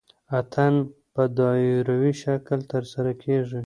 اتن 0.39 0.73
په 1.13 1.23
دایروي 1.37 2.13
شکل 2.23 2.59
ترسره 2.71 3.11
کیږي. 3.23 3.59